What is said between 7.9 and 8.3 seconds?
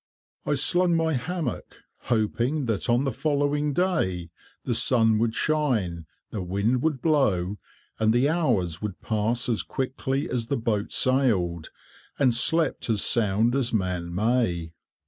and the